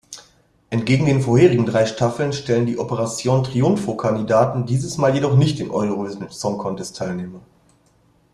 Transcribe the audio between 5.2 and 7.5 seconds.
nicht den Eurovision-Song-Contest-Teilnehmer.